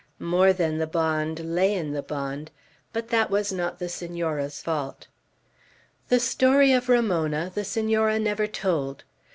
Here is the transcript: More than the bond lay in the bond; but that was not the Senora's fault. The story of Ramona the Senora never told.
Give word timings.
More 0.17 0.51
than 0.51 0.79
the 0.79 0.87
bond 0.87 1.41
lay 1.53 1.75
in 1.75 1.91
the 1.91 2.01
bond; 2.01 2.49
but 2.91 3.09
that 3.09 3.29
was 3.29 3.51
not 3.53 3.77
the 3.77 3.87
Senora's 3.87 4.59
fault. 4.59 5.05
The 6.09 6.19
story 6.19 6.73
of 6.73 6.89
Ramona 6.89 7.51
the 7.53 7.63
Senora 7.63 8.17
never 8.17 8.47
told. 8.47 9.03